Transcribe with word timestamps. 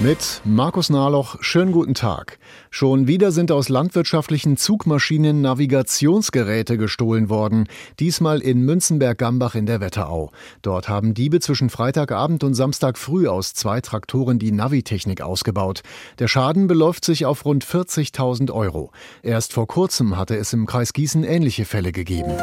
Mit 0.00 0.42
Markus 0.44 0.90
Nahloch, 0.90 1.38
schönen 1.40 1.72
guten 1.72 1.94
Tag. 1.94 2.38
Schon 2.70 3.08
wieder 3.08 3.32
sind 3.32 3.50
aus 3.50 3.68
landwirtschaftlichen 3.68 4.56
Zugmaschinen 4.56 5.40
Navigationsgeräte 5.40 6.78
gestohlen 6.78 7.28
worden. 7.28 7.66
Diesmal 7.98 8.40
in 8.40 8.64
Münzenberg-Gambach 8.64 9.56
in 9.56 9.66
der 9.66 9.80
Wetterau. 9.80 10.30
Dort 10.62 10.88
haben 10.88 11.14
Diebe 11.14 11.40
zwischen 11.40 11.68
Freitagabend 11.68 12.44
und 12.44 12.54
Samstag 12.54 12.96
früh 12.96 13.26
aus 13.26 13.54
zwei 13.54 13.80
Traktoren 13.80 14.38
die 14.38 14.52
Navitechnik 14.52 15.20
ausgebaut. 15.20 15.80
Der 16.20 16.28
Schaden 16.28 16.68
beläuft 16.68 17.04
sich 17.04 17.26
auf 17.26 17.44
rund 17.44 17.64
40.000 17.64 18.52
Euro. 18.52 18.92
Erst 19.24 19.52
vor 19.52 19.66
kurzem 19.66 20.16
hatte 20.16 20.36
es 20.36 20.52
im 20.52 20.66
Kreis 20.66 20.92
Gießen 20.92 21.24
ähnliche 21.24 21.64
Fälle 21.64 21.90
gegeben. 21.90 22.34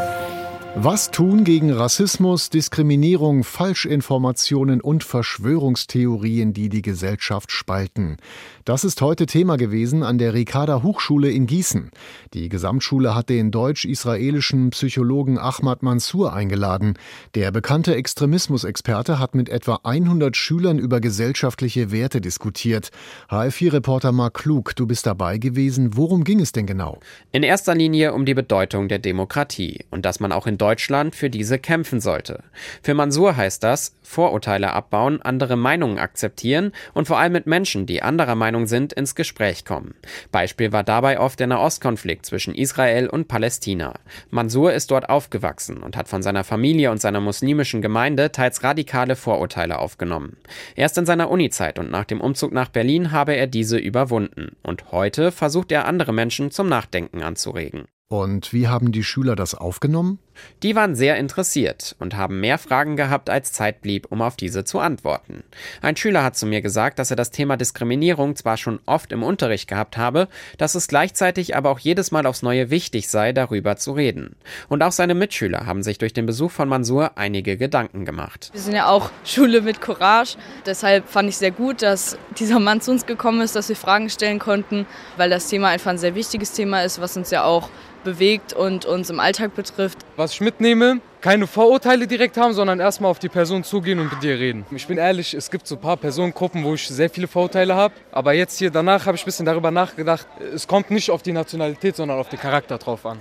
Was 0.78 1.10
tun 1.10 1.46
gegen 1.46 1.72
Rassismus, 1.72 2.50
Diskriminierung, 2.50 3.46
Falschinformationen 3.46 4.82
und 4.82 5.06
Verschwörungstheorien, 5.06 6.52
die 6.52 6.68
die 6.68 6.82
Gesellschaft 6.82 7.54
spalten? 7.54 8.18
Das 8.66 8.84
ist 8.84 9.02
heute 9.02 9.26
Thema 9.26 9.56
gewesen 9.56 10.04
an 10.04 10.18
der 10.18 10.34
Ricarda 10.34 10.84
Hochschule 10.84 11.32
in 11.32 11.46
Gießen. 11.46 11.92
Die 12.34 12.50
Gesamtschule 12.50 13.16
hat 13.16 13.30
den 13.30 13.52
deutsch-israelischen 13.52 14.72
Psychologen 14.72 15.38
Ahmad 15.38 15.82
Mansour 15.82 16.34
eingeladen. 16.34 16.96
Der 17.36 17.52
bekannte 17.52 17.96
Extremismusexperte 17.96 19.18
hat 19.18 19.34
mit 19.34 19.48
etwa 19.48 19.80
100 19.84 20.36
Schülern 20.36 20.78
über 20.78 21.00
gesellschaftliche 21.00 21.92
Werte 21.92 22.20
diskutiert. 22.20 22.90
HF4-Reporter 23.30 24.12
Mark 24.12 24.34
Klug, 24.34 24.76
du 24.76 24.86
bist 24.86 25.06
dabei 25.06 25.38
gewesen. 25.38 25.96
Worum 25.96 26.26
ging 26.26 26.42
es 26.42 26.52
denn 26.52 26.66
genau? 26.66 27.00
In 27.32 27.44
erster 27.44 27.76
Linie 27.76 28.14
um 28.14 28.26
die 28.26 28.34
Bedeutung 28.34 28.90
der 28.90 29.00
Demokratie 29.00 29.86
und 29.90 30.06
dass 30.06 30.20
man 30.20 30.34
auch 30.34 30.48
in 30.48 30.58
Deutschland 30.66 31.16
für 31.16 31.30
diese 31.30 31.60
kämpfen 31.60 32.00
sollte. 32.00 32.44
Für 32.82 32.96
Mansur 32.96 33.38
heißt 33.38 33.64
das, 33.64 33.96
Vorurteile 34.02 34.74
abbauen, 34.74 35.22
andere 35.22 35.58
Meinungen 35.58 36.00
akzeptieren 36.00 36.72
und 36.96 37.06
vor 37.06 37.20
allem 37.20 37.34
mit 37.34 37.46
Menschen, 37.46 37.86
die 37.86 38.02
anderer 38.02 38.34
Meinung 38.34 38.66
sind, 38.66 38.92
ins 38.92 39.14
Gespräch 39.14 39.64
kommen. 39.64 39.94
Beispiel 40.32 40.72
war 40.72 40.84
dabei 40.84 41.20
oft 41.20 41.40
der 41.40 41.46
Nahostkonflikt 41.46 42.26
zwischen 42.26 42.56
Israel 42.56 43.08
und 43.08 43.28
Palästina. 43.28 43.94
Mansur 44.32 44.74
ist 44.74 44.90
dort 44.90 45.08
aufgewachsen 45.08 45.84
und 45.84 45.96
hat 45.98 46.08
von 46.08 46.24
seiner 46.24 46.44
Familie 46.44 46.90
und 46.90 47.00
seiner 47.00 47.22
muslimischen 47.22 47.84
Gemeinde 47.84 48.32
teils 48.32 48.64
radikale 48.64 49.16
Vorurteile 49.16 49.78
aufgenommen. 49.78 50.38
Erst 50.76 50.98
in 50.98 51.06
seiner 51.06 51.30
Unizeit 51.30 51.78
und 51.78 51.92
nach 51.92 52.06
dem 52.06 52.22
Umzug 52.22 52.54
nach 52.54 52.70
Berlin 52.70 53.12
habe 53.12 53.36
er 53.36 53.46
diese 53.46 53.78
überwunden. 53.78 54.56
Und 54.64 54.92
heute 54.92 55.32
versucht 55.32 55.72
er 55.72 55.86
andere 55.86 56.12
Menschen 56.12 56.50
zum 56.50 56.68
Nachdenken 56.68 57.22
anzuregen. 57.22 57.86
Und 58.08 58.52
wie 58.54 58.68
haben 58.68 58.92
die 58.92 59.04
Schüler 59.04 59.36
das 59.36 59.54
aufgenommen? 59.56 60.20
Die 60.64 60.76
waren 60.76 60.96
sehr 60.96 61.18
interessiert 61.18 61.96
und 62.00 62.16
haben 62.16 62.40
mehr 62.40 62.58
Fragen 62.58 62.96
gehabt, 62.96 63.30
als 63.30 63.52
Zeit 63.52 63.82
blieb, 63.82 64.08
um 64.12 64.22
auf 64.22 64.36
diese 64.36 64.64
zu 64.64 64.80
antworten. 64.80 65.44
Ein 65.82 65.96
Schüler 65.96 66.24
hat 66.24 66.36
zu 66.36 66.46
mir 66.46 66.62
gesagt, 66.62 67.00
dass 67.00 67.12
er 67.12 67.16
das 67.16 67.32
Thema 67.32 67.58
Diskriminierung 67.58 68.36
zwar 68.36 68.58
schon 68.58 68.80
oft 68.86 69.12
im 69.12 69.24
Unterricht 69.24 69.68
gehabt 69.68 69.98
habe, 69.98 70.28
dass 70.58 70.76
es 70.76 70.88
gleichzeitig 70.88 71.56
aber 71.56 71.70
auch 71.70 71.80
jedes 71.80 72.12
Mal 72.12 72.26
aufs 72.26 72.42
Neue 72.42 72.70
wichtig 72.70 73.10
sei, 73.10 73.34
darüber 73.34 73.78
zu 73.78 73.94
reden. 73.94 74.36
Und 74.70 74.84
auch 74.84 74.92
seine 74.92 75.16
Mitschüler 75.16 75.66
haben 75.66 75.84
sich 75.84 75.98
durch 75.98 76.14
den 76.14 76.26
Besuch 76.26 76.52
von 76.52 76.70
Mansur 76.70 77.18
einige 77.18 77.58
Gedanken 77.58 78.06
gemacht. 78.06 78.50
Wir 78.54 78.62
sind 78.62 78.76
ja 78.76 78.88
auch 78.88 79.12
Schule 79.24 79.62
mit 79.62 79.82
Courage. 79.82 80.38
Deshalb 80.66 81.08
fand 81.08 81.30
ich 81.30 81.38
sehr 81.38 81.52
gut, 81.52 81.82
dass 81.82 82.18
dieser 82.38 82.60
Mann 82.60 82.82
zu 82.82 82.92
uns 82.92 83.06
gekommen 83.06 83.42
ist, 83.42 83.56
dass 83.56 83.70
wir 83.70 83.76
Fragen 83.76 84.10
stellen 84.10 84.40
konnten, 84.40 84.86
weil 85.18 85.30
das 85.30 85.48
Thema 85.50 85.70
einfach 85.70 85.92
ein 85.92 85.98
sehr 85.98 86.16
wichtiges 86.16 86.52
Thema 86.52 86.82
ist, 86.82 87.00
was 87.02 87.18
uns 87.18 87.32
ja 87.32 87.44
auch 87.44 87.70
bewegt 88.06 88.54
und 88.54 88.86
uns 88.86 89.10
im 89.10 89.20
Alltag 89.20 89.56
betrifft. 89.56 89.98
Was 90.26 90.34
ich 90.34 90.42
mitnehme, 90.42 91.02
keine 91.22 91.46
Vorurteile 91.46 92.08
direkt 92.08 92.36
haben, 92.38 92.54
sondern 92.54 92.80
erstmal 92.80 93.12
auf 93.12 93.20
die 93.20 93.30
Person 93.30 93.64
zugehen 93.64 94.00
und 94.00 94.12
mit 94.12 94.24
dir 94.24 94.40
reden. 94.40 94.66
Ich 94.72 94.88
bin 94.88 94.98
ehrlich, 94.98 95.36
es 95.36 95.52
gibt 95.52 95.68
so 95.68 95.76
ein 95.76 95.82
paar 95.82 95.98
Personengruppen, 95.98 96.64
wo 96.64 96.74
ich 96.74 96.88
sehr 96.88 97.12
viele 97.12 97.28
Vorurteile 97.28 97.76
habe. 97.76 97.94
Aber 98.12 98.34
jetzt 98.34 98.58
hier 98.58 98.72
danach 98.72 99.06
habe 99.06 99.16
ich 99.16 99.22
ein 99.22 99.26
bisschen 99.26 99.46
darüber 99.46 99.70
nachgedacht. 99.70 100.26
Es 100.52 100.66
kommt 100.68 100.90
nicht 100.90 101.12
auf 101.12 101.22
die 101.22 101.32
Nationalität, 101.32 101.96
sondern 101.96 102.18
auf 102.18 102.30
den 102.30 102.40
Charakter 102.40 102.80
drauf 102.80 103.06
an. 103.06 103.20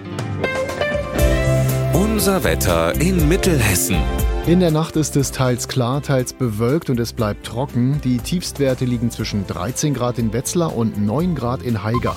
Unser 1.92 2.42
Wetter 2.42 2.98
in 2.98 3.28
Mittelhessen. 3.28 3.98
In 4.46 4.60
der 4.60 4.70
Nacht 4.70 4.96
ist 4.96 5.14
es 5.16 5.30
teils 5.30 5.68
klar, 5.68 6.00
teils 6.00 6.32
bewölkt 6.32 6.88
und 6.88 6.98
es 6.98 7.12
bleibt 7.12 7.44
trocken. 7.44 8.00
Die 8.02 8.16
Tiefstwerte 8.16 8.86
liegen 8.86 9.10
zwischen 9.10 9.46
13 9.46 9.92
Grad 9.92 10.18
in 10.18 10.32
Wetzlar 10.32 10.74
und 10.74 10.96
9 10.96 11.34
Grad 11.34 11.60
in 11.60 11.84
Haiger. 11.84 12.16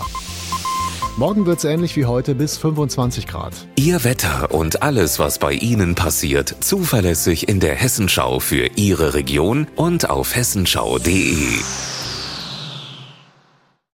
Morgen 1.17 1.47
wird 1.47 1.57
es 1.57 1.63
ähnlich 1.63 1.95
wie 1.95 2.05
heute 2.05 2.35
bis 2.35 2.59
25 2.59 3.25
Grad. 3.25 3.51
Ihr 3.75 4.03
Wetter 4.03 4.53
und 4.53 4.83
alles, 4.83 5.17
was 5.17 5.39
bei 5.39 5.53
Ihnen 5.53 5.95
passiert, 5.95 6.57
zuverlässig 6.59 7.49
in 7.49 7.59
der 7.59 7.73
Hessenschau 7.73 8.39
für 8.39 8.69
Ihre 8.75 9.15
Region 9.15 9.65
und 9.75 10.11
auf 10.11 10.35
hessenschau.de. 10.35 11.57